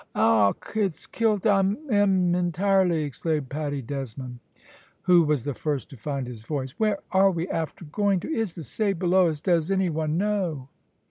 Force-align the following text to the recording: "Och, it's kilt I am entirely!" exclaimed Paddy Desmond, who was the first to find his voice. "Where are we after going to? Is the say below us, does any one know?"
"Och, 0.15 0.71
it's 0.75 1.05
kilt 1.05 1.45
I 1.45 1.59
am 1.59 2.33
entirely!" 2.33 3.03
exclaimed 3.03 3.49
Paddy 3.49 3.83
Desmond, 3.83 4.39
who 5.03 5.21
was 5.21 5.43
the 5.43 5.53
first 5.53 5.91
to 5.91 5.95
find 5.95 6.25
his 6.25 6.41
voice. 6.41 6.71
"Where 6.79 6.97
are 7.11 7.29
we 7.29 7.47
after 7.49 7.85
going 7.85 8.19
to? 8.21 8.27
Is 8.33 8.55
the 8.55 8.63
say 8.63 8.93
below 8.93 9.27
us, 9.27 9.39
does 9.41 9.69
any 9.69 9.91
one 9.91 10.17
know?" 10.17 10.69